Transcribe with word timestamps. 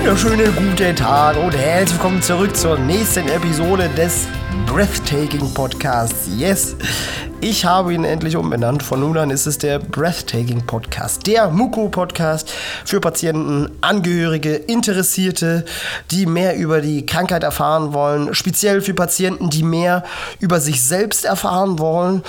Wunderschönen 0.00 0.56
guten 0.56 0.96
Tag 0.96 1.36
und 1.36 1.54
herzlich 1.54 1.92
willkommen 1.98 2.22
zurück 2.22 2.56
zur 2.56 2.78
nächsten 2.78 3.28
Episode 3.28 3.86
des 3.90 4.26
Breathtaking 4.64 5.52
Podcasts. 5.52 6.26
Yes, 6.38 6.74
ich 7.40 7.64
habe 7.64 7.94
ihn 7.94 8.04
endlich 8.04 8.36
umbenannt. 8.36 8.82
Von 8.82 9.00
nun 9.00 9.16
an 9.16 9.30
ist 9.30 9.46
es 9.46 9.56
der 9.56 9.78
Breathtaking 9.78 10.66
Podcast, 10.66 11.26
der 11.26 11.48
Muko 11.48 11.88
Podcast 11.88 12.50
für 12.84 13.00
Patienten, 13.00 13.70
Angehörige, 13.80 14.54
Interessierte, 14.54 15.64
die 16.10 16.26
mehr 16.26 16.56
über 16.56 16.80
die 16.80 17.06
Krankheit 17.06 17.42
erfahren 17.42 17.94
wollen, 17.94 18.34
speziell 18.34 18.82
für 18.82 18.94
Patienten, 18.94 19.48
die 19.48 19.62
mehr 19.62 20.04
über 20.38 20.60
sich 20.60 20.82
selbst 20.82 21.24
erfahren 21.24 21.78
wollen, 21.78 22.22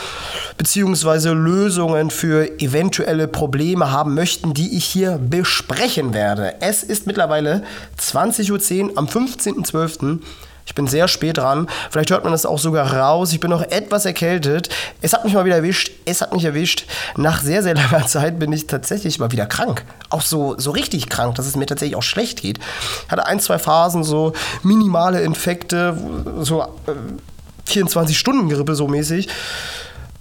beziehungsweise 0.58 1.34
Lösungen 1.34 2.10
für 2.10 2.60
eventuelle 2.60 3.28
Probleme 3.28 3.92
haben 3.92 4.14
möchten, 4.14 4.54
die 4.54 4.78
ich 4.78 4.86
hier 4.86 5.20
besprechen 5.22 6.14
werde. 6.14 6.56
Es 6.62 6.84
ist 6.84 7.06
mittlerweile 7.06 7.64
20.10 8.00 8.92
Uhr 8.92 8.98
am 8.98 9.08
15.12. 9.08 10.20
Ich 10.66 10.76
bin 10.76 10.88
sehr 10.88 11.08
spät 11.08 11.38
dran. 11.38 11.68
Vielleicht 11.90 12.12
hört 12.12 12.24
man 12.24 12.32
das 12.32 12.46
auch 12.46 12.60
sogar 12.60 12.94
raus. 12.94 13.34
Ich 13.34 13.40
bin 13.40 13.50
noch 13.50 13.64
etwas 13.64 14.06
erkältet. 14.06 14.70
Es 15.02 15.14
hat 15.14 15.24
mich 15.26 15.34
mal 15.34 15.46
wieder 15.46 15.58
erwischt. 15.58 15.92
Es 16.06 16.22
hat 16.22 16.34
mich 16.34 16.46
erwischt. 16.46 16.86
Nach 17.18 17.42
sehr, 17.42 17.64
sehr 17.64 17.76
langer 17.76 18.06
Zeit 18.08 18.40
bin 18.40 18.52
ich 18.52 18.68
tatsächlich 18.68 19.20
mal 19.20 19.32
wieder 19.32 19.46
krank. 19.46 19.84
Auch 20.10 20.22
so, 20.22 20.56
so 20.58 20.72
richtig 20.72 21.10
krank, 21.10 21.36
dass 21.36 21.46
es 21.46 21.56
mir 21.56 21.66
tatsächlich 21.66 21.96
auch 21.96 22.04
schlecht 22.04 22.42
geht. 22.42 22.60
Ich 23.06 23.12
hatte 23.12 23.26
ein, 23.26 23.40
zwei 23.40 23.60
Phasen, 23.60 24.04
so 24.04 24.34
minimale 24.64 25.22
Infekte, 25.22 25.98
so 26.40 26.62
äh, 26.62 27.70
24-Stunden-Grippe 27.70 28.76
so 28.76 28.88
mäßig. 28.88 29.28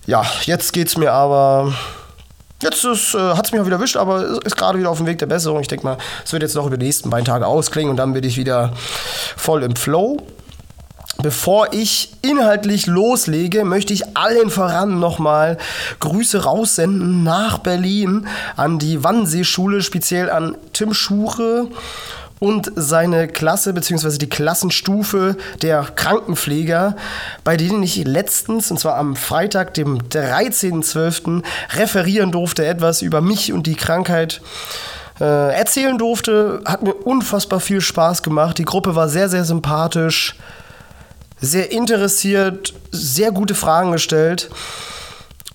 Ja, 0.06 0.25
jetzt 0.45 0.72
geht's 0.72 0.97
mir 0.97 1.12
aber 1.12 1.75
Jetzt 2.62 2.84
äh, 2.84 3.19
hat 3.19 3.47
es 3.47 3.53
mich 3.53 3.61
auch 3.61 3.66
wieder 3.66 3.77
erwischt, 3.77 3.97
aber 3.97 4.44
ist 4.44 4.56
gerade 4.56 4.78
wieder 4.78 4.91
auf 4.91 4.98
dem 4.98 5.06
Weg 5.06 5.19
der 5.19 5.27
Besserung. 5.27 5.61
Ich 5.61 5.69
denke 5.69 5.86
mal, 5.86 5.98
es 6.25 6.33
wird 6.33 6.42
jetzt 6.42 6.55
noch 6.55 6.66
über 6.66 6.77
die 6.77 6.86
nächsten 6.86 7.08
beiden 7.08 7.25
Tage 7.25 7.47
ausklingen 7.47 7.91
und 7.91 7.97
dann 7.97 8.12
bin 8.12 8.25
ich 8.25 8.36
wieder 8.36 8.72
voll 9.36 9.62
im 9.62 9.77
Flow. 9.77 10.19
Bevor 11.22 11.72
ich 11.72 12.12
inhaltlich 12.22 12.86
loslege, 12.86 13.64
möchte 13.64 13.92
ich 13.92 14.16
allen 14.16 14.48
voran 14.48 15.00
nochmal 15.00 15.58
Grüße 15.98 16.44
raussenden 16.44 17.22
nach 17.22 17.58
Berlin 17.58 18.27
an 18.56 18.78
die 18.78 19.05
Wannsee-Schule, 19.05 19.83
speziell 19.83 20.31
an 20.31 20.56
Tim 20.72 20.94
Schure 20.94 21.69
und 22.41 22.73
seine 22.75 23.29
Klasse 23.29 23.73
bzw. 23.73 24.19
die 24.19 24.29
Klassenstufe 24.29 25.37
der 25.63 25.83
Krankenpfleger, 25.95 26.97
bei 27.45 27.57
denen 27.57 27.83
ich 27.83 28.05
letztens, 28.05 28.71
und 28.71 28.81
zwar 28.81 28.97
am 28.97 29.15
Freitag, 29.15 29.75
dem 29.75 29.99
13.12., 29.99 31.45
referieren 31.77 32.33
durfte, 32.33 32.67
etwas 32.67 33.03
über 33.03 33.21
mich 33.21 33.53
und 33.53 33.67
die 33.67 33.77
Krankheit 33.77 34.41
äh, 35.21 35.55
erzählen 35.55 35.99
durfte. 35.99 36.63
Hat 36.65 36.83
mir 36.83 36.95
unfassbar 36.95 37.61
viel 37.61 37.83
Spaß 37.83 38.23
gemacht. 38.23 38.57
Die 38.57 38.65
Gruppe 38.65 38.97
war 38.97 39.11
sehr, 39.11 39.29
sehr 39.29 39.45
sympathisch, 39.45 40.37
sehr 41.41 41.71
interessiert, 41.71 42.73
sehr 42.91 43.33
gute 43.33 43.55
Fragen 43.55 43.93
gestellt. 43.93 44.49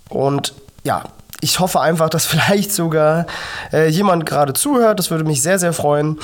Und 0.10 0.54
ja, 0.84 1.04
ich 1.42 1.60
hoffe 1.60 1.82
einfach, 1.82 2.10
dass 2.10 2.26
vielleicht 2.28 2.72
sogar 2.72 3.26
äh, 3.74 3.88
jemand 3.90 4.28
gerade 4.28 4.54
zuhört. 4.54 5.00
Das 5.00 5.10
würde 5.10 5.24
mich 5.24 5.42
sehr, 5.42 5.58
sehr 5.58 5.74
freuen. 5.74 6.20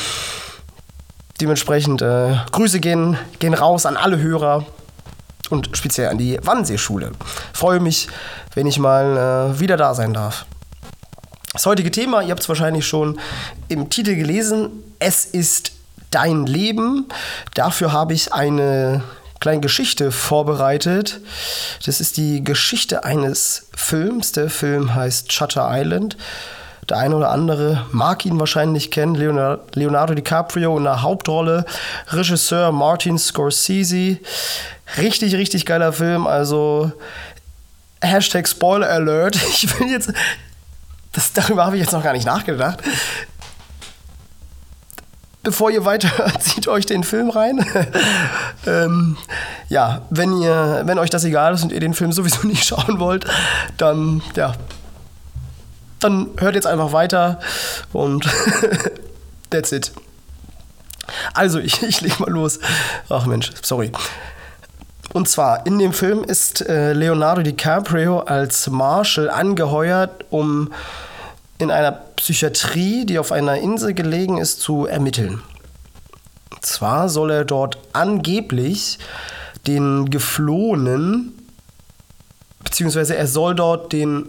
Dementsprechend 1.42 2.04
äh, 2.04 2.36
Grüße 2.52 2.80
gehen, 2.80 3.18
gehen 3.40 3.56
raus 3.56 3.88
an 3.88 3.98
alle 3.98 4.20
Hörer 4.20 4.64
und 5.50 5.76
speziell 5.76 6.10
an 6.10 6.20
die 6.20 6.40
Wannsee-Schule. 6.42 7.14
Freue 7.52 7.80
mich, 7.80 8.08
wenn 8.54 8.68
ich 8.68 8.78
mal 8.78 9.56
äh, 9.56 9.60
wieder 9.60 9.76
da 9.76 9.96
sein 9.96 10.14
darf. 10.14 10.46
Das 11.52 11.66
heutige 11.66 11.90
Thema, 11.90 12.22
ihr 12.22 12.30
habt 12.30 12.42
es 12.42 12.48
wahrscheinlich 12.48 12.86
schon 12.86 13.20
im 13.70 13.90
Titel 13.90 14.16
gelesen, 14.16 14.70
es 15.00 15.26
ist 15.26 15.72
dein 16.12 16.46
Leben. 16.46 17.08
Dafür 17.56 17.92
habe 17.92 18.14
ich 18.14 18.34
eine 18.34 19.04
kleine 19.40 19.62
Geschichte 19.62 20.12
vorbereitet. 20.12 21.22
Das 21.86 22.00
ist 22.00 22.18
die 22.18 22.44
Geschichte 22.44 23.04
eines 23.04 23.68
Films. 23.76 24.32
Der 24.32 24.52
Film 24.52 24.94
heißt 24.94 25.34
Shutter 25.34 25.68
Island. 25.72 26.18
Der 26.92 26.98
eine 26.98 27.16
oder 27.16 27.30
andere 27.30 27.86
mag 27.94 28.26
ihn 28.26 28.38
wahrscheinlich 28.38 28.92
kennen. 28.92 29.16
Leonardo 29.16 30.14
DiCaprio 30.14 30.78
in 30.78 30.84
der 30.84 31.02
Hauptrolle. 31.02 31.64
Regisseur 32.10 32.74
Martin 32.74 33.18
Scorsese. 33.18 34.18
Richtig, 34.98 35.36
richtig 35.36 35.66
geiler 35.66 35.94
Film. 35.94 36.28
Also 36.28 36.92
Hashtag 38.02 38.46
Spoiler 38.46 38.90
Alert. 38.90 39.38
Ich 39.54 39.80
will 39.80 39.90
jetzt. 39.90 40.12
Das, 41.14 41.32
darüber 41.32 41.66
habe 41.66 41.78
ich 41.78 41.82
jetzt 41.82 41.94
noch 41.94 42.04
gar 42.04 42.12
nicht 42.12 42.26
nachgedacht. 42.26 42.80
Bevor 45.44 45.72
ihr 45.72 45.86
weiterhört, 45.86 46.44
zieht 46.44 46.68
euch 46.68 46.86
den 46.86 47.06
Film 47.06 47.30
rein. 47.30 47.66
ähm, 48.68 49.16
ja, 49.70 50.02
wenn, 50.10 50.42
ihr, 50.42 50.82
wenn 50.84 51.00
euch 51.00 51.10
das 51.10 51.24
egal 51.24 51.54
ist 51.54 51.64
und 51.64 51.72
ihr 51.72 51.80
den 51.80 51.94
Film 51.94 52.12
sowieso 52.12 52.46
nicht 52.46 52.66
schauen 52.66 53.00
wollt, 53.00 53.24
dann 53.78 54.22
ja, 54.36 54.56
dann 56.02 56.30
hört 56.38 56.56
jetzt 56.56 56.68
einfach 56.68 56.92
weiter 56.92 57.40
und 57.94 58.28
that's 59.50 59.72
it. 59.72 59.92
Also, 61.34 61.60
ich, 61.60 61.82
ich 61.84 62.02
leg 62.02 62.20
mal 62.20 62.30
los. 62.30 62.60
Ach 63.10 63.26
Mensch, 63.26 63.52
sorry. 63.62 63.92
Und 65.14 65.28
zwar, 65.28 65.66
in 65.66 65.78
dem 65.78 65.92
Film 65.92 66.24
ist 66.24 66.62
äh, 66.68 66.94
Leonardo 66.94 67.42
DiCaprio 67.42 68.20
als 68.20 68.70
Marshall 68.70 69.30
angeheuert, 69.30 70.26
um 70.30 70.72
in 71.58 71.70
einer 71.70 71.92
Psychiatrie, 71.92 73.06
die 73.06 73.20
auf 73.20 73.32
einer 73.32 73.58
Insel 73.58 73.94
gelegen 73.94 74.38
ist, 74.38 74.62
zu 74.62 74.86
ermitteln. 74.86 75.44
Und 76.52 76.66
zwar 76.66 77.10
soll 77.10 77.32
er 77.32 77.46
dort 77.46 77.78
angeblich 77.94 79.00
den 79.68 80.10
Geflohenen, 80.10 81.34
beziehungsweise 82.64 83.16
er 83.16 83.28
soll 83.28 83.54
dort 83.54 83.92
den 83.92 84.28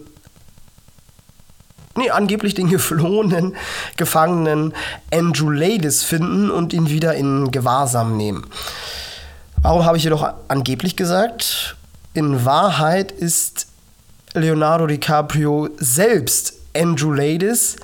nee, 1.96 2.10
angeblich 2.10 2.54
den 2.54 2.68
geflohenen 2.68 3.56
Gefangenen 3.96 4.74
Andrew 5.12 5.50
Ladis 5.50 6.02
finden 6.02 6.50
und 6.50 6.72
ihn 6.72 6.88
wieder 6.88 7.14
in 7.14 7.50
Gewahrsam 7.50 8.16
nehmen. 8.16 8.46
Warum 9.60 9.84
habe 9.84 9.96
ich 9.96 10.04
jedoch 10.04 10.34
angeblich 10.48 10.96
gesagt? 10.96 11.76
In 12.14 12.44
Wahrheit 12.44 13.12
ist 13.12 13.66
Leonardo 14.34 14.86
DiCaprio 14.86 15.68
selbst 15.78 16.54
Andrew 16.74 17.12
Ladis, 17.12 17.76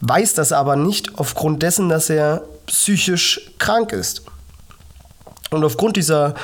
weiß 0.00 0.34
das 0.34 0.52
aber 0.52 0.76
nicht 0.76 1.18
aufgrund 1.18 1.62
dessen, 1.62 1.88
dass 1.88 2.10
er 2.10 2.42
psychisch 2.66 3.52
krank 3.58 3.92
ist. 3.92 4.22
Und 5.50 5.64
aufgrund 5.64 5.96
dieser 5.96 6.34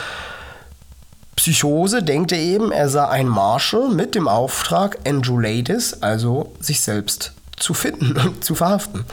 Psychose 1.45 2.03
denkt 2.03 2.33
er 2.33 2.39
eben, 2.39 2.73
er 2.73 2.89
sei 2.89 3.07
ein 3.07 3.29
Marshall 3.29 3.91
mit 3.91 4.15
dem 4.15 4.29
Auftrag, 4.29 4.97
Andrew 5.07 5.39
Ladis, 5.39 5.99
also 6.01 6.55
sich 6.59 6.81
selbst 6.81 7.35
zu 7.59 7.75
finden 7.75 8.17
und 8.27 8.43
zu 8.43 8.55
verhaften. 8.55 9.05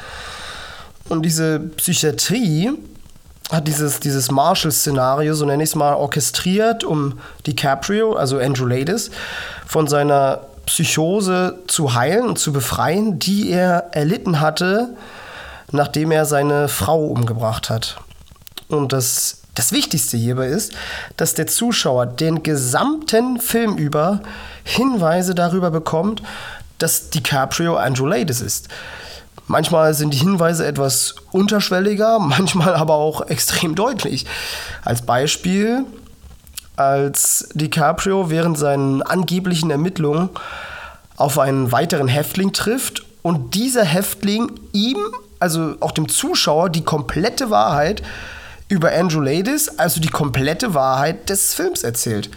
Und 1.10 1.24
diese 1.24 1.60
Psychiatrie 1.60 2.72
hat 3.52 3.68
dieses, 3.68 4.00
dieses 4.00 4.32
Marshall-Szenario, 4.32 5.34
so 5.34 5.44
nenne 5.44 5.62
ich 5.62 5.72
es 5.72 5.76
mal, 5.76 5.94
orchestriert, 5.94 6.86
um 6.86 7.20
DiCaprio, 7.46 8.14
also 8.14 8.40
Andrew 8.40 8.66
Ladis, 8.66 9.12
von 9.68 9.88
seiner 9.88 10.40
Psychose 10.68 11.60
zu 11.68 11.96
heilen 11.96 12.30
und 12.30 12.40
zu 12.40 12.54
befreien, 12.54 13.20
die 13.20 13.52
er 13.52 13.90
erlitten 13.92 14.40
hatte, 14.40 14.96
nachdem 15.74 16.12
er 16.12 16.26
seine 16.26 16.70
Frau 16.70 17.08
umgebracht 17.08 17.70
hat. 17.70 17.98
Und 18.70 18.94
das 18.94 19.41
das 19.56 19.72
Wichtigste 19.72 20.18
hierbei 20.18 20.48
ist, 20.48 20.74
dass 21.18 21.34
der 21.34 21.48
Zuschauer 21.48 22.06
den 22.06 22.44
gesamten 22.44 23.40
Film 23.40 23.76
über 23.76 24.22
Hinweise 24.64 25.36
darüber 25.36 25.72
bekommt, 25.72 26.24
dass 26.78 27.10
DiCaprio 27.10 27.76
Andrew 27.76 28.06
Ladis 28.06 28.42
ist. 28.42 28.70
Manchmal 29.48 29.94
sind 29.94 30.14
die 30.14 30.20
Hinweise 30.20 30.66
etwas 30.66 31.16
unterschwelliger, 31.32 32.20
manchmal 32.20 32.74
aber 32.76 32.96
auch 32.96 33.22
extrem 33.28 33.76
deutlich. 33.76 34.26
Als 34.84 35.02
Beispiel, 35.02 35.84
als 36.78 37.50
DiCaprio 37.54 38.30
während 38.30 38.58
seinen 38.58 39.02
angeblichen 39.02 39.70
Ermittlungen 39.70 40.30
auf 41.18 41.38
einen 41.38 41.72
weiteren 41.72 42.08
Häftling 42.08 42.54
trifft 42.54 43.04
und 43.22 43.54
dieser 43.54 43.84
Häftling 43.84 44.60
ihm, 44.72 44.98
also 45.40 45.76
auch 45.82 45.92
dem 45.92 46.08
Zuschauer, 46.08 46.70
die 46.70 46.84
komplette 46.84 47.50
Wahrheit 47.50 48.02
über 48.72 48.94
Andrew 48.94 49.20
Ladis, 49.20 49.68
also 49.78 50.00
die 50.00 50.08
komplette 50.08 50.74
Wahrheit 50.74 51.30
des 51.30 51.54
Films 51.54 51.84
erzählt. 51.84 52.32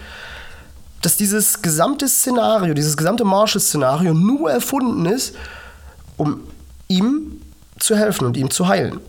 Dass 1.01 1.17
dieses 1.17 1.63
gesamte 1.63 2.09
Szenario, 2.09 2.75
dieses 2.75 2.97
gesamte 2.97 3.25
Marshall-Szenario 3.25 4.15
nur 4.15 4.51
erfunden 4.51 5.07
ist, 5.07 5.37
um 6.17 6.41
ihm 6.89 7.41
zu 7.79 7.97
helfen 7.97 8.27
und 8.27 8.37
ihm 8.37 8.51
zu 8.51 8.67
heilen. 8.67 9.01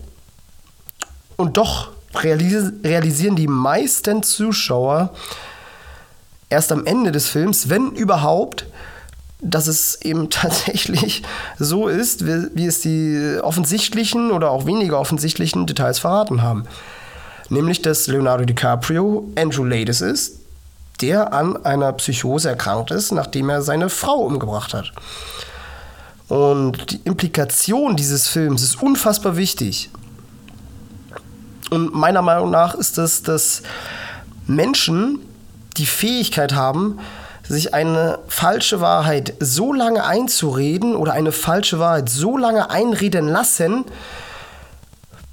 Und 1.36 1.56
doch 1.56 1.90
realis 2.14 2.72
realisieren 2.84 3.34
die 3.34 3.48
meisten 3.48 4.22
Zuschauer 4.22 5.12
erst 6.48 6.70
am 6.70 6.86
Ende 6.86 7.10
des 7.10 7.28
Films, 7.28 7.68
wenn 7.68 7.90
überhaupt, 7.90 8.66
dass 9.40 9.66
es 9.66 10.00
eben 10.02 10.30
tatsächlich 10.30 11.24
so 11.58 11.88
ist, 11.88 12.24
wie, 12.24 12.50
wie 12.54 12.66
es 12.66 12.82
die 12.82 13.40
offensichtlichen 13.42 14.30
oder 14.30 14.52
auch 14.52 14.64
weniger 14.64 15.00
offensichtlichen 15.00 15.66
Details 15.66 15.98
verraten 15.98 16.40
haben. 16.40 16.68
Nämlich, 17.48 17.82
dass 17.82 18.06
Leonardo 18.06 18.44
DiCaprio 18.44 19.28
Andrew 19.36 19.64
Ladies 19.64 20.00
ist, 20.00 20.40
der 21.00 21.32
an 21.32 21.64
einer 21.64 21.92
Psychose 21.92 22.48
erkrankt 22.48 22.90
ist, 22.90 23.12
nachdem 23.12 23.48
er 23.48 23.62
seine 23.62 23.88
Frau 23.88 24.16
umgebracht 24.16 24.74
hat. 24.74 24.92
Und 26.28 26.90
die 26.90 27.00
Implikation 27.04 27.96
dieses 27.96 28.26
Films 28.26 28.62
ist 28.62 28.82
unfassbar 28.82 29.36
wichtig. 29.36 29.90
Und 31.70 31.94
meiner 31.94 32.22
Meinung 32.22 32.50
nach 32.50 32.74
ist 32.74 32.98
es, 32.98 33.22
dass 33.22 33.62
Menschen 34.46 35.20
die 35.76 35.86
Fähigkeit 35.86 36.54
haben, 36.54 36.98
sich 37.48 37.74
eine 37.74 38.18
falsche 38.28 38.80
Wahrheit 38.80 39.34
so 39.38 39.72
lange 39.72 40.04
einzureden 40.04 40.96
oder 40.96 41.12
eine 41.12 41.32
falsche 41.32 41.78
Wahrheit 41.78 42.08
so 42.08 42.36
lange 42.36 42.70
einreden 42.70 43.28
lassen, 43.28 43.84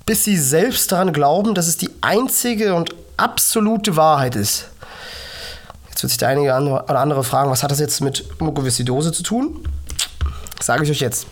bis 0.05 0.25
sie 0.25 0.37
selbst 0.37 0.91
daran 0.91 1.13
glauben, 1.13 1.55
dass 1.55 1.67
es 1.67 1.77
die 1.77 1.89
einzige 2.01 2.75
und 2.75 2.93
absolute 3.17 3.95
Wahrheit 3.95 4.35
ist. 4.35 4.67
Jetzt 5.89 6.03
wird 6.03 6.09
sich 6.09 6.17
der 6.17 6.29
eine 6.29 6.41
oder 6.41 6.99
andere 6.99 7.23
fragen, 7.23 7.49
was 7.49 7.63
hat 7.63 7.71
das 7.71 7.79
jetzt 7.79 8.01
mit 8.01 8.41
Mukoviszidose 8.41 9.11
zu 9.11 9.23
tun? 9.23 9.67
Das 10.57 10.65
sage 10.65 10.83
ich 10.83 10.91
euch 10.91 10.99
jetzt. 10.99 11.27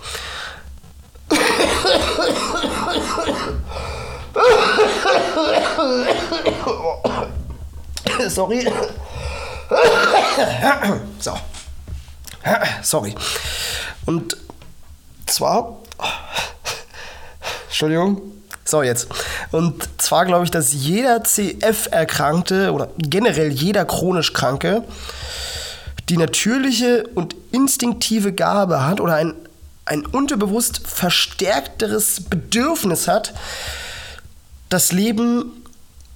Sorry. 8.30 8.68
So. 11.20 11.38
Sorry. 12.82 13.16
Und 14.06 14.38
zwar. 15.28 15.78
Entschuldigung. 17.68 18.22
So, 18.64 18.84
jetzt. 18.84 19.08
Und 19.52 19.88
zwar 19.98 20.26
glaube 20.26 20.46
ich, 20.46 20.52
dass 20.52 20.74
jeder 20.74 21.24
CF-Erkrankte 21.24 22.72
oder 22.72 22.90
generell 22.98 23.50
jeder 23.50 23.86
chronisch 23.86 24.34
Kranke 24.34 24.84
die 26.10 26.18
natürliche 26.18 27.08
und 27.16 27.36
instinktive 27.52 28.34
Gabe 28.34 28.86
hat 28.86 29.00
oder 29.00 29.16
ein, 29.16 29.34
ein 29.86 30.06
unterbewusst 30.06 30.82
verstärkteres 30.86 32.24
Bedürfnis 32.30 33.08
hat, 33.08 33.34
das 34.70 34.92
Leben 34.92 35.52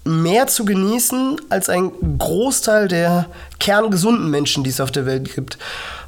mehr 0.04 0.48
zu 0.48 0.66
genießen 0.66 1.42
als 1.50 1.70
ein 1.70 1.92
Großteil 2.20 2.88
der 2.88 3.28
kerngesunden 3.60 4.30
Menschen, 4.30 4.64
die 4.64 4.70
es 4.70 4.80
auf 4.80 4.92
der 4.92 5.06
Welt 5.06 5.34
gibt. 5.34 5.58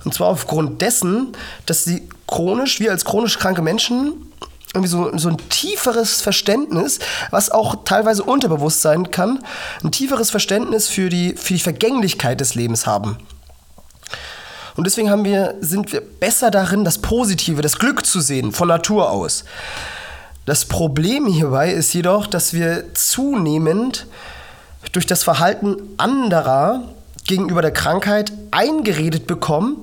Und 0.05 0.13
zwar 0.13 0.27
aufgrund 0.27 0.81
dessen, 0.81 1.33
dass 1.65 1.83
sie 1.83 2.07
chronisch, 2.27 2.79
wir 2.79 2.91
als 2.91 3.05
chronisch 3.05 3.39
kranke 3.39 3.61
Menschen, 3.61 4.13
irgendwie 4.73 4.89
so, 4.89 5.17
so 5.17 5.29
ein 5.29 5.37
tieferes 5.49 6.21
Verständnis, 6.21 6.99
was 7.31 7.49
auch 7.49 7.83
teilweise 7.85 8.23
unterbewusst 8.23 8.81
sein 8.81 9.11
kann, 9.11 9.39
ein 9.83 9.91
tieferes 9.91 10.29
Verständnis 10.29 10.87
für 10.87 11.09
die, 11.09 11.35
für 11.35 11.53
die 11.53 11.59
Vergänglichkeit 11.59 12.39
des 12.39 12.55
Lebens 12.55 12.85
haben. 12.85 13.17
Und 14.75 14.85
deswegen 14.85 15.09
haben 15.09 15.25
wir, 15.25 15.55
sind 15.59 15.91
wir 15.91 16.01
besser 16.01 16.51
darin, 16.51 16.85
das 16.85 16.99
Positive, 16.99 17.61
das 17.61 17.79
Glück 17.79 18.05
zu 18.05 18.19
sehen, 18.21 18.51
von 18.51 18.67
Natur 18.67 19.09
aus. 19.09 19.43
Das 20.45 20.65
Problem 20.65 21.25
hierbei 21.25 21.71
ist 21.71 21.93
jedoch, 21.93 22.27
dass 22.27 22.53
wir 22.53 22.93
zunehmend 22.93 24.05
durch 24.91 25.05
das 25.05 25.23
Verhalten 25.23 25.77
anderer 25.97 26.83
gegenüber 27.25 27.61
der 27.61 27.71
Krankheit 27.71 28.31
eingeredet 28.51 29.27
bekommen, 29.27 29.77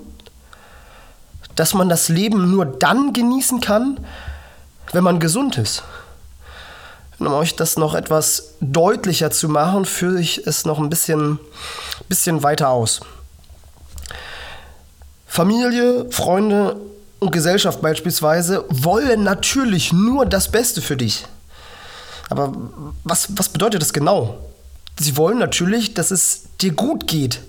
dass 1.56 1.74
man 1.74 1.88
das 1.88 2.08
Leben 2.08 2.50
nur 2.50 2.64
dann 2.64 3.12
genießen 3.12 3.60
kann, 3.60 3.98
wenn 4.92 5.04
man 5.04 5.20
gesund 5.20 5.58
ist. 5.58 5.82
Und 7.18 7.26
um 7.28 7.34
euch 7.34 7.54
das 7.56 7.76
noch 7.76 7.94
etwas 7.94 8.54
deutlicher 8.60 9.30
zu 9.30 9.48
machen, 9.48 9.84
führe 9.84 10.20
ich 10.20 10.46
es 10.46 10.64
noch 10.64 10.78
ein 10.78 10.90
bisschen, 10.90 11.38
bisschen 12.08 12.42
weiter 12.42 12.70
aus. 12.70 13.00
Familie, 15.26 16.10
Freunde 16.10 16.76
und 17.20 17.32
Gesellschaft 17.32 17.80
beispielsweise 17.80 18.64
wollen 18.68 19.22
natürlich 19.22 19.92
nur 19.92 20.26
das 20.26 20.50
Beste 20.50 20.82
für 20.82 20.96
dich. 20.96 21.24
Aber 22.30 22.52
was, 23.04 23.28
was 23.36 23.48
bedeutet 23.48 23.82
das 23.82 23.92
genau? 23.92 24.38
Sie 24.98 25.16
wollen 25.16 25.38
natürlich, 25.38 25.94
dass 25.94 26.10
es 26.10 26.44
dir 26.60 26.72
gut 26.72 27.06
geht. 27.06 27.40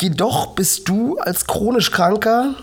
Jedoch 0.00 0.54
bist 0.54 0.88
du 0.88 1.18
als 1.18 1.46
chronisch 1.46 1.90
Kranker 1.90 2.54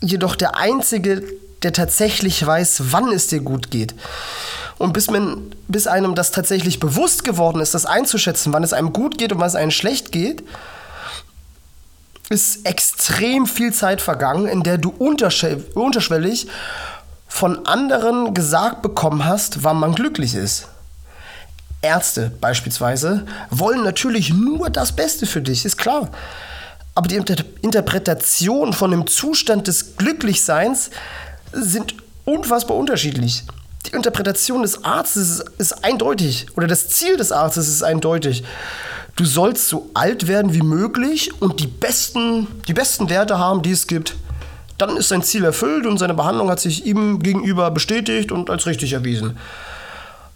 jedoch 0.00 0.36
der 0.36 0.56
Einzige, 0.56 1.22
der 1.62 1.72
tatsächlich 1.72 2.44
weiß, 2.44 2.92
wann 2.92 3.12
es 3.12 3.26
dir 3.26 3.40
gut 3.40 3.70
geht. 3.70 3.94
Und 4.78 4.92
bis, 4.92 5.10
man, 5.10 5.52
bis 5.66 5.86
einem 5.86 6.14
das 6.14 6.30
tatsächlich 6.30 6.78
bewusst 6.78 7.24
geworden 7.24 7.60
ist, 7.60 7.74
das 7.74 7.84
einzuschätzen, 7.84 8.52
wann 8.52 8.62
es 8.62 8.72
einem 8.72 8.92
gut 8.92 9.18
geht 9.18 9.32
und 9.32 9.40
wann 9.40 9.48
es 9.48 9.56
einem 9.56 9.72
schlecht 9.72 10.12
geht, 10.12 10.44
ist 12.28 12.66
extrem 12.66 13.46
viel 13.46 13.72
Zeit 13.72 14.00
vergangen, 14.00 14.46
in 14.46 14.62
der 14.62 14.78
du 14.78 14.90
unterschwellig 14.90 16.46
von 17.26 17.66
anderen 17.66 18.34
gesagt 18.34 18.82
bekommen 18.82 19.24
hast, 19.24 19.64
wann 19.64 19.78
man 19.78 19.94
glücklich 19.94 20.34
ist. 20.34 20.68
Ärzte 21.82 22.32
beispielsweise 22.40 23.26
wollen 23.50 23.82
natürlich 23.82 24.32
nur 24.32 24.70
das 24.70 24.92
Beste 24.92 25.26
für 25.26 25.40
dich, 25.40 25.64
ist 25.64 25.76
klar. 25.76 26.10
Aber 26.94 27.06
die 27.06 27.16
Inter 27.16 27.36
Interpretation 27.62 28.72
von 28.72 28.90
dem 28.90 29.06
Zustand 29.06 29.68
des 29.68 29.96
Glücklichseins 29.96 30.90
sind 31.52 31.94
unfassbar 32.24 32.76
unterschiedlich. 32.76 33.44
Die 33.86 33.92
Interpretation 33.92 34.62
des 34.62 34.84
Arztes 34.84 35.44
ist, 35.58 35.84
eindeutig 35.84 36.46
oder 36.56 36.66
das 36.66 36.88
Ziel 36.88 37.16
des 37.16 37.32
Arztes 37.32 37.68
ist 37.68 37.82
eindeutig 37.82 38.44
du 39.18 39.24
sollst 39.24 39.68
so 39.68 39.90
alt 39.94 40.28
werden 40.28 40.54
wie 40.54 40.62
möglich 40.62 41.30
und 41.40 41.60
die 41.60 41.66
besten, 41.66 42.46
die 42.68 42.72
besten 42.72 43.10
Werte 43.10 43.38
haben, 43.38 43.62
die 43.62 43.72
es 43.72 43.88
gibt. 43.88 44.14
Dann 44.78 44.96
ist 44.96 45.08
sein 45.08 45.24
Ziel 45.24 45.44
erfüllt 45.44 45.86
und 45.86 45.98
seine 45.98 46.14
Behandlung 46.14 46.50
hat 46.50 46.60
sich 46.60 46.86
ihm 46.86 47.18
gegenüber 47.18 47.72
bestätigt 47.72 48.30
und 48.30 48.48
als 48.48 48.66
richtig 48.66 48.92
erwiesen. 48.92 49.36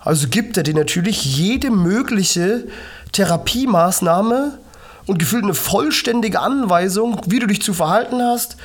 Also 0.00 0.26
gibt 0.26 0.56
er 0.56 0.64
dir 0.64 0.74
natürlich 0.74 1.24
jede 1.36 1.70
mögliche 1.70 2.64
Therapiemaßnahme 3.12 4.58
und 5.06 5.18
gefühlt 5.20 5.44
eine 5.44 5.54
vollständige 5.54 6.40
Anweisung, 6.40 7.20
wie 7.26 7.38
du 7.38 7.46
dich 7.46 7.62
zu 7.62 7.72
verhalten 7.72 8.20
hast 8.20 8.56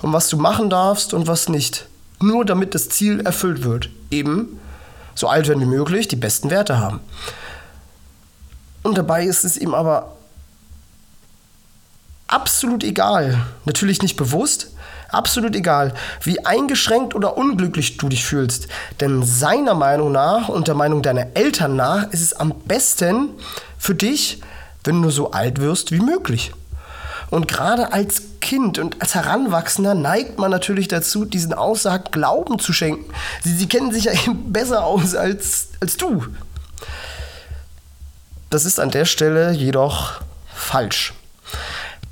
und 0.00 0.12
was 0.12 0.28
du 0.28 0.36
machen 0.36 0.70
darfst 0.70 1.12
und 1.12 1.26
was 1.26 1.48
nicht. 1.48 1.86
Nur 2.20 2.44
damit 2.44 2.74
das 2.74 2.88
Ziel 2.88 3.20
erfüllt 3.20 3.64
wird. 3.64 3.90
Eben 4.10 4.58
so 5.14 5.28
alt 5.28 5.48
werden 5.48 5.60
wie 5.60 5.66
möglich, 5.66 6.08
die 6.08 6.16
besten 6.16 6.50
Werte 6.50 6.78
haben. 6.78 7.00
Und 8.82 8.96
dabei 8.96 9.24
ist 9.24 9.44
es 9.44 9.56
ihm 9.56 9.74
aber 9.74 10.16
absolut 12.28 12.84
egal, 12.84 13.44
natürlich 13.64 14.02
nicht 14.02 14.16
bewusst, 14.16 14.70
absolut 15.08 15.54
egal, 15.56 15.94
wie 16.22 16.44
eingeschränkt 16.44 17.14
oder 17.14 17.36
unglücklich 17.36 17.96
du 17.96 18.08
dich 18.08 18.24
fühlst. 18.24 18.68
Denn 19.00 19.22
seiner 19.22 19.74
Meinung 19.74 20.12
nach 20.12 20.48
und 20.48 20.68
der 20.68 20.74
Meinung 20.74 21.02
deiner 21.02 21.28
Eltern 21.34 21.76
nach 21.76 22.10
ist 22.12 22.22
es 22.22 22.32
am 22.32 22.52
besten 22.66 23.30
für 23.78 23.94
dich, 23.94 24.40
wenn 24.84 25.02
du 25.02 25.10
so 25.10 25.32
alt 25.32 25.60
wirst 25.60 25.92
wie 25.92 26.00
möglich. 26.00 26.52
Und 27.30 27.48
gerade 27.48 27.92
als 27.92 28.22
Kind 28.46 28.78
und 28.78 29.02
als 29.02 29.16
Heranwachsender 29.16 29.94
neigt 29.94 30.38
man 30.38 30.52
natürlich 30.52 30.86
dazu, 30.86 31.24
diesen 31.24 31.52
Aussagen 31.52 32.12
Glauben 32.12 32.60
zu 32.60 32.72
schenken. 32.72 33.12
Sie, 33.42 33.52
sie 33.52 33.66
kennen 33.66 33.90
sich 33.90 34.04
ja 34.04 34.12
eben 34.24 34.52
besser 34.52 34.84
aus 34.84 35.16
als, 35.16 35.70
als 35.80 35.96
du. 35.96 36.24
Das 38.48 38.64
ist 38.64 38.78
an 38.78 38.92
der 38.92 39.04
Stelle 39.04 39.50
jedoch 39.50 40.20
falsch. 40.54 41.12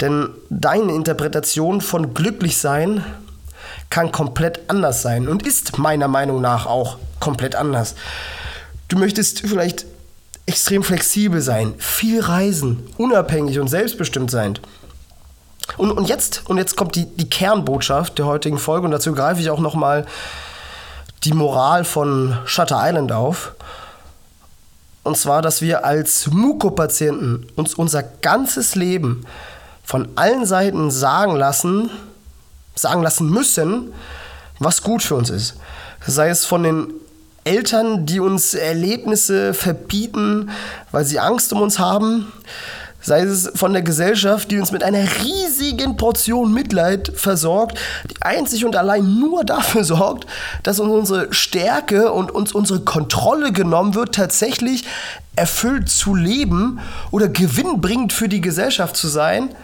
Denn 0.00 0.28
deine 0.50 0.92
Interpretation 0.92 1.80
von 1.80 2.14
Glücklichsein 2.14 3.04
kann 3.88 4.10
komplett 4.10 4.62
anders 4.66 5.02
sein 5.02 5.28
und 5.28 5.46
ist 5.46 5.78
meiner 5.78 6.08
Meinung 6.08 6.40
nach 6.40 6.66
auch 6.66 6.98
komplett 7.20 7.54
anders. 7.54 7.94
Du 8.88 8.98
möchtest 8.98 9.38
vielleicht 9.46 9.86
extrem 10.46 10.82
flexibel 10.82 11.40
sein, 11.40 11.74
viel 11.78 12.20
reisen, 12.20 12.88
unabhängig 12.96 13.60
und 13.60 13.68
selbstbestimmt 13.68 14.32
sein. 14.32 14.58
Und, 15.76 15.90
und, 15.92 16.08
jetzt, 16.08 16.42
und 16.46 16.58
jetzt 16.58 16.76
kommt 16.76 16.94
die, 16.94 17.06
die 17.06 17.28
Kernbotschaft 17.28 18.18
der 18.18 18.26
heutigen 18.26 18.58
Folge 18.58 18.84
und 18.84 18.90
dazu 18.90 19.12
greife 19.12 19.40
ich 19.40 19.50
auch 19.50 19.60
nochmal 19.60 20.06
die 21.24 21.32
Moral 21.32 21.84
von 21.84 22.36
Shutter 22.44 22.80
Island 22.80 23.12
auf. 23.12 23.52
Und 25.02 25.16
zwar, 25.16 25.42
dass 25.42 25.60
wir 25.60 25.84
als 25.84 26.28
Mukopatienten 26.28 27.46
uns 27.56 27.74
unser 27.74 28.02
ganzes 28.02 28.74
Leben 28.74 29.26
von 29.82 30.08
allen 30.16 30.46
Seiten 30.46 30.90
sagen 30.90 31.36
lassen, 31.36 31.90
sagen 32.74 33.02
lassen 33.02 33.28
müssen, 33.28 33.92
was 34.58 34.82
gut 34.82 35.02
für 35.02 35.14
uns 35.14 35.30
ist. 35.30 35.56
Sei 36.06 36.28
es 36.28 36.44
von 36.46 36.62
den 36.62 36.92
Eltern, 37.44 38.06
die 38.06 38.20
uns 38.20 38.54
Erlebnisse 38.54 39.52
verbieten, 39.52 40.50
weil 40.90 41.04
sie 41.04 41.20
Angst 41.20 41.52
um 41.52 41.60
uns 41.60 41.78
haben, 41.78 42.32
sei 43.04 43.20
es 43.20 43.52
von 43.54 43.72
der 43.72 43.82
Gesellschaft, 43.82 44.50
die 44.50 44.58
uns 44.58 44.72
mit 44.72 44.82
einer 44.82 45.06
riesigen 45.22 45.96
Portion 45.96 46.52
Mitleid 46.52 47.12
versorgt, 47.14 47.78
die 48.10 48.20
einzig 48.22 48.64
und 48.64 48.76
allein 48.76 49.20
nur 49.20 49.44
dafür 49.44 49.84
sorgt, 49.84 50.26
dass 50.62 50.80
uns 50.80 50.90
unsere 50.90 51.32
Stärke 51.32 52.12
und 52.12 52.30
uns 52.30 52.52
unsere 52.52 52.80
Kontrolle 52.80 53.52
genommen 53.52 53.94
wird, 53.94 54.14
tatsächlich 54.14 54.84
erfüllt 55.36 55.90
zu 55.90 56.14
leben 56.14 56.80
oder 57.10 57.28
gewinnbringend 57.28 58.12
für 58.12 58.28
die 58.28 58.40
Gesellschaft 58.40 58.96
zu 58.96 59.08
sein. 59.08 59.54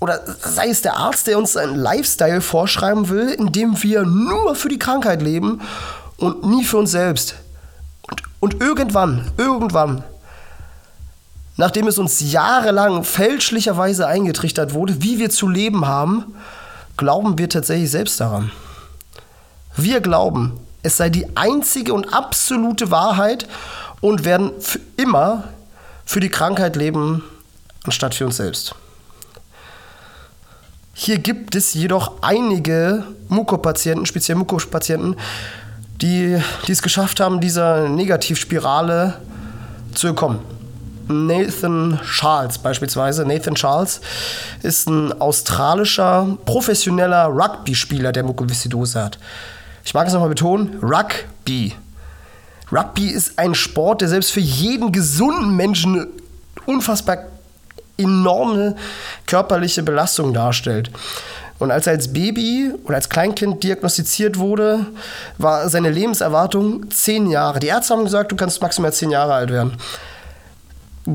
Oder 0.00 0.20
sei 0.40 0.68
es 0.68 0.82
der 0.82 0.96
Arzt, 0.96 1.26
der 1.26 1.38
uns 1.38 1.56
einen 1.56 1.74
Lifestyle 1.74 2.40
vorschreiben 2.40 3.08
will, 3.08 3.30
in 3.30 3.50
dem 3.50 3.82
wir 3.82 4.04
nur 4.04 4.54
für 4.54 4.68
die 4.68 4.78
Krankheit 4.78 5.22
leben 5.22 5.60
und 6.18 6.46
nie 6.46 6.62
für 6.62 6.76
uns 6.76 6.92
selbst. 6.92 7.34
Und, 8.02 8.22
und 8.38 8.60
irgendwann, 8.60 9.28
irgendwann 9.36 10.04
nachdem 11.58 11.88
es 11.88 11.98
uns 11.98 12.32
jahrelang 12.32 13.04
fälschlicherweise 13.04 14.06
eingetrichtert 14.06 14.72
wurde, 14.72 15.02
wie 15.02 15.18
wir 15.18 15.28
zu 15.28 15.48
leben 15.48 15.86
haben, 15.86 16.36
glauben 16.96 17.36
wir 17.36 17.50
tatsächlich 17.50 17.90
selbst 17.90 18.20
daran. 18.20 18.50
Wir 19.76 20.00
glauben, 20.00 20.58
es 20.82 20.96
sei 20.96 21.10
die 21.10 21.36
einzige 21.36 21.92
und 21.92 22.14
absolute 22.14 22.90
Wahrheit 22.90 23.46
und 24.00 24.24
werden 24.24 24.52
für 24.60 24.80
immer 24.96 25.44
für 26.06 26.20
die 26.20 26.30
Krankheit 26.30 26.76
leben, 26.76 27.24
anstatt 27.84 28.14
für 28.14 28.26
uns 28.26 28.36
selbst. 28.36 28.74
Hier 30.94 31.18
gibt 31.18 31.56
es 31.56 31.74
jedoch 31.74 32.22
einige 32.22 33.04
Mukopatienten, 33.28 34.06
speziell 34.06 34.38
Mukopatienten, 34.38 35.16
die, 36.00 36.40
die 36.66 36.72
es 36.72 36.82
geschafft 36.82 37.18
haben, 37.18 37.40
dieser 37.40 37.88
Negativspirale 37.88 39.20
zu 39.94 40.06
entkommen. 40.06 40.57
Nathan 41.08 42.00
Charles 42.04 42.58
beispielsweise. 42.58 43.24
Nathan 43.24 43.54
Charles 43.54 44.00
ist 44.62 44.88
ein 44.88 45.18
australischer 45.20 46.36
professioneller 46.44 47.26
Rugby-Spieler, 47.26 48.12
der 48.12 48.24
Mukoviszidose 48.24 49.02
hat. 49.02 49.18
Ich 49.84 49.94
mag 49.94 50.06
es 50.06 50.12
nochmal 50.12 50.28
betonen, 50.28 50.78
Rugby. 50.82 51.74
Rugby 52.70 53.08
ist 53.08 53.38
ein 53.38 53.54
Sport, 53.54 54.02
der 54.02 54.08
selbst 54.08 54.32
für 54.32 54.40
jeden 54.40 54.92
gesunden 54.92 55.56
Menschen 55.56 56.06
unfassbar 56.66 57.24
enorme 57.96 58.76
körperliche 59.26 59.82
Belastung 59.82 60.34
darstellt. 60.34 60.90
Und 61.58 61.72
als 61.72 61.86
er 61.86 61.94
als 61.94 62.12
Baby 62.12 62.72
oder 62.84 62.96
als 62.96 63.08
Kleinkind 63.08 63.64
diagnostiziert 63.64 64.38
wurde, 64.38 64.86
war 65.38 65.68
seine 65.68 65.90
Lebenserwartung 65.90 66.88
zehn 66.90 67.28
Jahre. 67.28 67.58
Die 67.58 67.66
Ärzte 67.66 67.94
haben 67.94 68.04
gesagt, 68.04 68.30
du 68.30 68.36
kannst 68.36 68.62
maximal 68.62 68.92
zehn 68.92 69.10
Jahre 69.10 69.34
alt 69.34 69.50
werden. 69.50 69.76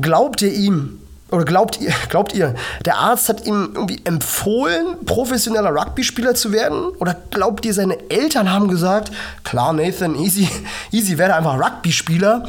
Glaubt 0.00 0.42
ihr 0.42 0.52
ihm? 0.52 1.00
Oder 1.30 1.44
glaubt 1.44 1.80
ihr, 1.80 1.92
glaubt 2.08 2.32
ihr, 2.34 2.54
der 2.84 2.98
Arzt 2.98 3.28
hat 3.28 3.46
ihm 3.46 3.70
irgendwie 3.74 4.00
empfohlen, 4.04 5.04
professioneller 5.04 5.70
Rugby-Spieler 5.70 6.34
zu 6.34 6.52
werden? 6.52 6.88
Oder 6.98 7.16
glaubt 7.30 7.64
ihr, 7.64 7.74
seine 7.74 8.10
Eltern 8.10 8.50
haben 8.50 8.68
gesagt, 8.68 9.12
klar, 9.42 9.72
Nathan, 9.72 10.16
easy, 10.16 10.48
easy, 10.92 11.18
werde 11.18 11.34
einfach 11.34 11.58
Rugby-Spieler? 11.58 12.48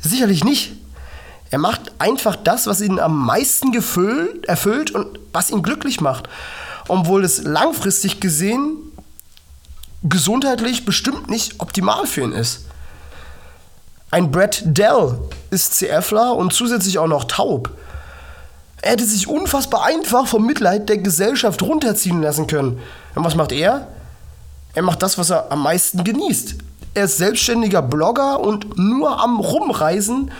Sicherlich 0.00 0.44
nicht. 0.44 0.72
Er 1.50 1.58
macht 1.58 1.92
einfach 1.98 2.36
das, 2.36 2.66
was 2.66 2.80
ihn 2.80 2.98
am 2.98 3.24
meisten 3.24 3.70
gefüllt, 3.70 4.44
erfüllt 4.46 4.90
und 4.90 5.18
was 5.32 5.50
ihn 5.50 5.62
glücklich 5.62 6.00
macht. 6.00 6.28
Obwohl 6.88 7.24
es 7.24 7.42
langfristig 7.44 8.20
gesehen 8.20 8.76
gesundheitlich 10.02 10.84
bestimmt 10.84 11.30
nicht 11.30 11.60
optimal 11.60 12.06
für 12.06 12.22
ihn 12.22 12.32
ist. 12.32 12.66
Ein 14.14 14.30
Brad 14.30 14.62
Dell 14.64 15.18
ist 15.50 15.74
CFler 15.74 16.36
und 16.36 16.52
zusätzlich 16.52 17.00
auch 17.00 17.08
noch 17.08 17.24
taub. 17.24 17.70
Er 18.80 18.92
hätte 18.92 19.04
sich 19.04 19.26
unfassbar 19.26 19.84
einfach 19.86 20.28
vom 20.28 20.46
Mitleid 20.46 20.88
der 20.88 20.98
Gesellschaft 20.98 21.60
runterziehen 21.62 22.22
lassen 22.22 22.46
können. 22.46 22.78
Und 23.16 23.24
was 23.24 23.34
macht 23.34 23.50
er? 23.50 23.88
Er 24.72 24.82
macht 24.82 25.02
das, 25.02 25.18
was 25.18 25.30
er 25.30 25.50
am 25.50 25.64
meisten 25.64 26.04
genießt. 26.04 26.54
Er 26.94 27.06
ist 27.06 27.18
selbstständiger 27.18 27.82
Blogger 27.82 28.38
und 28.38 28.78
nur 28.78 29.20
am 29.20 29.40
Rumreisen, 29.40 30.30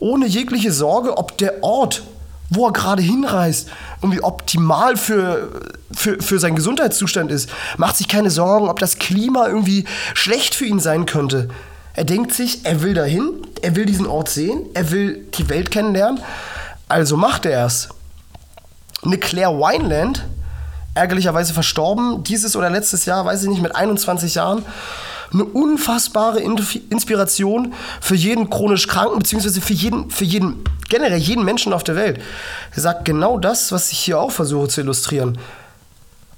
ohne 0.00 0.26
jegliche 0.26 0.70
Sorge, 0.70 1.16
ob 1.16 1.38
der 1.38 1.64
Ort, 1.64 2.02
wo 2.50 2.66
er 2.66 2.74
gerade 2.74 3.00
hinreist, 3.00 3.70
irgendwie 4.02 4.22
optimal 4.22 4.98
für, 4.98 5.62
für, 5.92 6.20
für 6.20 6.38
seinen 6.38 6.56
Gesundheitszustand 6.56 7.30
ist. 7.30 7.48
Macht 7.78 7.96
sich 7.96 8.06
keine 8.06 8.28
Sorgen, 8.28 8.68
ob 8.68 8.80
das 8.80 8.98
Klima 8.98 9.46
irgendwie 9.46 9.86
schlecht 10.12 10.54
für 10.54 10.66
ihn 10.66 10.78
sein 10.78 11.06
könnte. 11.06 11.48
Er 11.96 12.04
denkt 12.04 12.34
sich, 12.34 12.64
er 12.64 12.82
will 12.82 12.94
dahin, 12.94 13.46
er 13.62 13.76
will 13.76 13.86
diesen 13.86 14.06
Ort 14.06 14.28
sehen, 14.28 14.66
er 14.74 14.90
will 14.90 15.26
die 15.34 15.48
Welt 15.48 15.70
kennenlernen, 15.70 16.20
also 16.88 17.16
macht 17.16 17.46
er 17.46 17.64
es. 17.64 17.88
Eine 19.04 19.18
Claire 19.18 19.52
Wineland, 19.52 20.24
ärgerlicherweise 20.94 21.54
verstorben, 21.54 22.24
dieses 22.24 22.56
oder 22.56 22.68
letztes 22.68 23.04
Jahr, 23.04 23.24
weiß 23.24 23.44
ich 23.44 23.48
nicht, 23.48 23.62
mit 23.62 23.76
21 23.76 24.34
Jahren, 24.34 24.64
eine 25.32 25.44
unfassbare 25.44 26.40
Inspiration 26.40 27.74
für 28.00 28.14
jeden 28.14 28.50
chronisch 28.50 28.86
Kranken, 28.86 29.18
beziehungsweise 29.18 29.60
für 29.60 29.72
jeden, 29.72 30.10
für 30.10 30.24
jeden, 30.24 30.64
generell 30.88 31.18
jeden 31.18 31.44
Menschen 31.44 31.72
auf 31.72 31.84
der 31.84 31.96
Welt. 31.96 32.20
Er 32.74 32.82
sagt 32.82 33.04
genau 33.04 33.38
das, 33.38 33.72
was 33.72 33.90
ich 33.92 33.98
hier 33.98 34.20
auch 34.20 34.30
versuche 34.30 34.68
zu 34.68 34.80
illustrieren. 34.80 35.38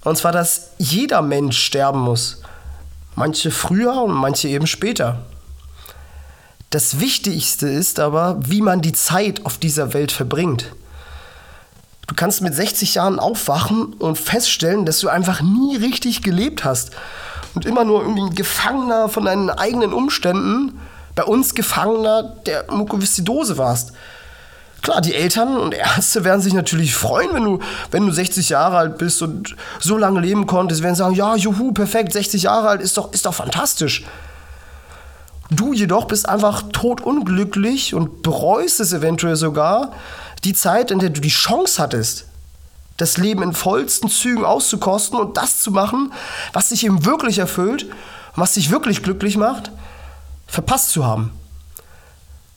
Und 0.02 0.16
zwar, 0.16 0.32
dass 0.32 0.70
jeder 0.78 1.20
Mensch 1.20 1.58
sterben 1.58 2.00
muss. 2.00 2.42
Manche 3.16 3.50
früher 3.50 4.02
und 4.02 4.12
manche 4.12 4.48
eben 4.48 4.66
später. 4.66 5.24
Das 6.76 7.00
Wichtigste 7.00 7.70
ist 7.70 7.98
aber, 8.00 8.36
wie 8.44 8.60
man 8.60 8.82
die 8.82 8.92
Zeit 8.92 9.46
auf 9.46 9.56
dieser 9.56 9.94
Welt 9.94 10.12
verbringt. 10.12 10.74
Du 12.06 12.14
kannst 12.14 12.42
mit 12.42 12.54
60 12.54 12.96
Jahren 12.96 13.18
aufwachen 13.18 13.94
und 13.94 14.18
feststellen, 14.18 14.84
dass 14.84 15.00
du 15.00 15.08
einfach 15.08 15.40
nie 15.40 15.76
richtig 15.76 16.20
gelebt 16.20 16.66
hast 16.66 16.90
und 17.54 17.64
immer 17.64 17.84
nur 17.84 18.02
irgendwie 18.02 18.24
ein 18.24 18.34
Gefangener 18.34 19.08
von 19.08 19.24
deinen 19.24 19.48
eigenen 19.48 19.94
Umständen, 19.94 20.78
bei 21.14 21.22
uns 21.22 21.54
Gefangener 21.54 22.24
der 22.44 22.70
Mukoviszidose 22.70 23.56
warst. 23.56 23.94
Klar, 24.82 25.00
die 25.00 25.14
Eltern 25.14 25.56
und 25.56 25.72
Ärzte 25.72 26.24
werden 26.24 26.42
sich 26.42 26.52
natürlich 26.52 26.94
freuen, 26.94 27.32
wenn 27.32 27.44
du, 27.44 27.60
wenn 27.90 28.04
du 28.04 28.12
60 28.12 28.50
Jahre 28.50 28.76
alt 28.76 28.98
bist 28.98 29.22
und 29.22 29.56
so 29.80 29.96
lange 29.96 30.20
leben 30.20 30.46
konntest, 30.46 30.82
werden 30.82 30.94
sagen, 30.94 31.14
ja, 31.14 31.36
juhu, 31.36 31.72
perfekt, 31.72 32.12
60 32.12 32.42
Jahre 32.42 32.68
alt 32.68 32.82
ist 32.82 32.98
doch, 32.98 33.14
ist 33.14 33.24
doch 33.24 33.32
fantastisch. 33.32 34.04
Du 35.50 35.72
jedoch 35.72 36.06
bist 36.06 36.28
einfach 36.28 36.64
totunglücklich 36.72 37.94
und 37.94 38.22
bereust 38.22 38.80
es 38.80 38.92
eventuell 38.92 39.36
sogar, 39.36 39.92
die 40.44 40.54
Zeit, 40.54 40.90
in 40.90 40.98
der 40.98 41.10
du 41.10 41.20
die 41.20 41.28
Chance 41.28 41.80
hattest, 41.80 42.26
das 42.96 43.16
Leben 43.16 43.42
in 43.42 43.52
vollsten 43.52 44.08
Zügen 44.08 44.44
auszukosten 44.44 45.18
und 45.18 45.36
das 45.36 45.60
zu 45.60 45.70
machen, 45.70 46.12
was 46.52 46.70
dich 46.70 46.84
eben 46.84 47.04
wirklich 47.04 47.38
erfüllt 47.38 47.84
und 47.84 48.36
was 48.36 48.54
dich 48.54 48.70
wirklich 48.70 49.02
glücklich 49.02 49.36
macht, 49.36 49.70
verpasst 50.46 50.90
zu 50.90 51.04
haben. 51.04 51.30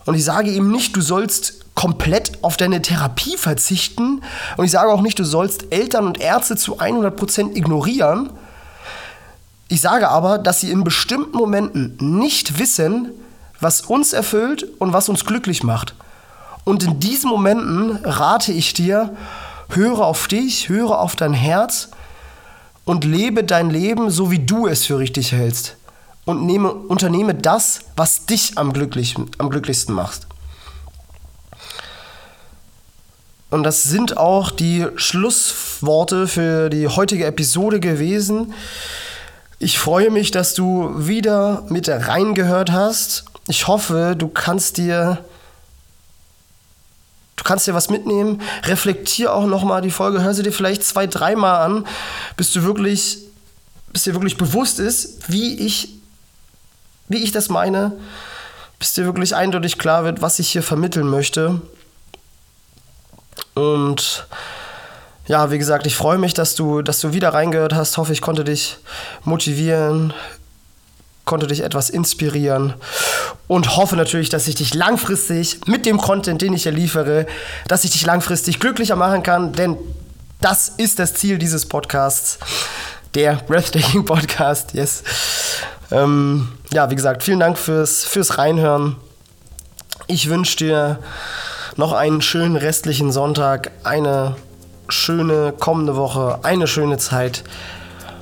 Und 0.06 0.16
ich 0.16 0.24
sage 0.24 0.50
eben 0.52 0.72
nicht, 0.72 0.96
du 0.96 1.02
sollst 1.02 1.66
komplett 1.76 2.44
auf 2.44 2.58
deine 2.58 2.82
Therapie 2.82 3.38
verzichten 3.38 4.22
und 4.58 4.66
ich 4.66 4.72
sage 4.72 4.92
auch 4.92 5.02
nicht, 5.02 5.20
du 5.20 5.24
sollst 5.24 5.72
Eltern 5.72 6.08
und 6.08 6.20
Ärzte 6.20 6.56
zu 6.56 6.80
100% 6.80 7.56
ignorieren, 7.56 8.32
ich 9.70 9.82
sage 9.82 10.10
aber, 10.10 10.40
dass 10.40 10.60
sie 10.60 10.72
in 10.72 10.84
bestimmten 10.84 11.38
Momenten 11.38 11.96
nicht 12.00 12.58
wissen, 12.58 13.12
was 13.60 13.82
uns 13.82 14.14
erfüllt 14.14 14.66
und 14.80 14.94
was 14.94 15.10
uns 15.10 15.26
glücklich 15.26 15.64
macht. 15.64 15.94
Und 16.64 16.84
in 16.84 17.00
diesen 17.00 17.30
Momenten 17.30 17.98
rate 18.04 18.52
ich 18.52 18.74
dir, 18.74 19.16
höre 19.70 20.02
auf 20.02 20.28
dich, 20.28 20.70
höre 20.70 21.00
auf 21.00 21.16
dein 21.16 21.34
Herz 21.34 21.90
und 22.84 23.06
lebe 23.06 23.44
dein 23.44 23.70
Leben 23.70 24.10
so, 24.10 24.32
wie 24.32 24.40
du 24.40 24.68
es 24.68 24.86
für 24.86 24.98
richtig 24.98 25.32
hältst. 25.32 25.76
Und 26.26 26.46
nehme, 26.46 26.72
unternehme 26.74 27.36
das, 27.36 27.82
was 27.96 28.26
dich 28.26 28.58
am, 28.58 28.74
glücklich, 28.74 29.16
am 29.38 29.50
glücklichsten 29.50 29.94
macht. 29.94 30.28
Und 33.52 33.64
das 33.64 33.84
sind 33.84 34.18
auch 34.18 34.52
die 34.52 34.88
Schlussworte 34.96 36.28
für 36.28 36.70
die 36.70 36.88
heutige 36.88 37.26
Episode 37.26 37.80
gewesen. 37.80 38.54
Ich 39.62 39.78
freue 39.78 40.10
mich, 40.10 40.32
dass 40.32 40.54
du 40.54 40.94
wieder 40.96 41.66
mit 41.68 41.90
reingehört 41.90 42.72
hast. 42.72 43.26
Ich 43.48 43.68
hoffe, 43.68 44.16
du 44.18 44.30
kannst 44.30 44.78
dir 44.78 45.24
du 47.36 47.44
kannst 47.44 47.68
dir 47.68 47.74
was 47.74 47.90
mitnehmen. 47.90 48.42
Reflektier 48.64 49.34
auch 49.34 49.46
noch 49.46 49.64
mal 49.64 49.82
die 49.82 49.92
Folge, 49.92 50.24
hör 50.24 50.34
sie 50.34 50.44
dir 50.44 50.54
vielleicht 50.54 50.84
zwei, 50.84 51.08
dreimal 51.08 51.66
an, 51.66 51.88
bis 52.38 52.52
du 52.52 52.64
wirklich 52.64 53.20
bis 53.92 54.04
dir 54.04 54.14
wirklich 54.14 54.38
bewusst 54.38 54.80
ist, 54.80 55.30
wie 55.30 55.60
ich 55.60 55.90
wie 57.10 57.18
ich 57.18 57.32
das 57.32 57.50
meine, 57.50 57.92
bis 58.78 58.94
dir 58.94 59.04
wirklich 59.04 59.36
eindeutig 59.36 59.78
klar 59.78 60.06
wird, 60.06 60.22
was 60.22 60.40
ich 60.40 60.50
hier 60.50 60.64
vermitteln 60.64 61.10
möchte. 61.10 61.60
Und 63.56 64.28
ja, 65.30 65.52
wie 65.52 65.60
gesagt, 65.60 65.86
ich 65.86 65.96
freue 65.96 66.18
mich, 66.18 66.34
dass 66.34 66.56
du, 66.56 66.82
dass 66.82 67.00
du 67.02 67.14
wieder 67.14 67.36
reingehört 67.36 67.76
hast. 67.76 67.98
Hoffe, 67.98 68.12
ich 68.12 68.20
konnte 68.20 68.44
dich 68.44 68.78
motivieren, 69.24 70.12
konnte 71.24 71.46
dich 71.46 71.62
etwas 71.62 71.92
inspirieren. 71.92 72.74
und 73.48 73.78
hoffe 73.78 73.96
natürlich, 73.96 74.30
dass 74.30 74.48
ich 74.48 74.56
dich 74.56 74.74
langfristig 74.74 75.68
mit 75.68 75.86
dem 75.86 76.00
Content, 76.00 76.42
den 76.42 76.54
ich 76.54 76.64
hier 76.64 76.72
liefere, 76.72 77.28
dass 77.68 77.84
ich 77.84 77.92
dich 77.92 78.04
langfristig 78.08 78.60
glücklicher 78.60 78.96
machen 78.96 79.22
kann, 79.22 79.54
denn 79.54 79.78
das 80.42 80.70
ist 80.78 80.98
das 80.98 81.14
Ziel 81.14 81.38
dieses 81.38 81.68
Podcasts, 81.68 82.40
der 83.14 83.36
Breathtaking 83.36 84.06
Podcast, 84.06 84.74
yes. 84.74 85.04
Ähm, 85.92 86.50
ja, 86.74 86.90
wie 86.90 86.96
gesagt, 86.96 87.22
vielen 87.22 87.40
Dank 87.40 87.60
fürs, 87.60 88.04
fürs 88.04 88.40
Reinhören. 88.40 88.96
Ich 90.08 90.28
wünsche 90.28 90.58
dir 90.58 91.00
noch 91.76 91.94
einen 91.94 92.24
schönen 92.24 92.56
restlichen 92.56 93.12
Sonntag, 93.12 93.70
eine 93.84 94.36
schöne 94.90 95.54
kommende 95.58 95.96
Woche, 95.96 96.40
eine 96.44 96.68
schöne 96.68 96.98
Zeit. 96.98 97.44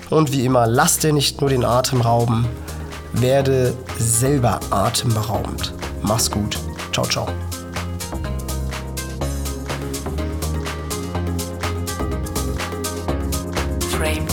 Und 0.10 0.32
wie 0.32 0.46
immer, 0.46 0.68
lass 0.68 1.00
dir 1.00 1.14
nicht 1.14 1.42
nur 1.42 1.50
den 1.50 1.66
Atem 1.66 2.02
rauben, 2.02 2.46
werde 3.14 3.74
selber 3.98 4.60
atemberaubend. 4.70 5.74
Mach's 6.02 6.30
gut. 6.30 6.58
Ciao, 6.92 7.06
ciao. 7.06 7.28
Frame. 13.90 14.26